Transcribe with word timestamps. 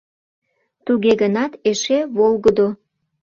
Туге 0.85 1.11
гынат 1.21 1.51
эше 1.71 1.99
волгыдо. 2.15 2.67